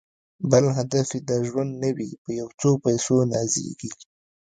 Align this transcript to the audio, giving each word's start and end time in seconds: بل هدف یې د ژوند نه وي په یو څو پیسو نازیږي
بل 0.51 0.65
هدف 0.77 1.07
یې 1.15 1.21
د 1.29 1.31
ژوند 1.47 1.71
نه 1.83 1.89
وي 1.97 2.09
په 2.23 2.29
یو 2.39 2.47
څو 2.59 2.69
پیسو 2.85 3.15
نازیږي 3.33 3.91